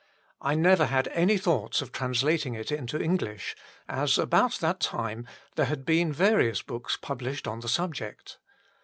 I 0.41 0.55
never 0.55 0.87
had 0.87 1.09
any 1.09 1.37
thoughts 1.37 1.79
of 1.79 1.91
translating 1.91 2.55
it 2.55 2.71
into 2.71 2.99
English, 2.99 3.55
as 3.87 4.17
about 4.17 4.55
that 4.55 4.79
time 4.79 5.27
there 5.55 5.67
had 5.67 5.85
been 5.85 6.11
various 6.11 6.63
books 6.63 6.97
published 6.99 7.47
on 7.47 7.59
the 7.59 7.69
subject. 7.69 8.39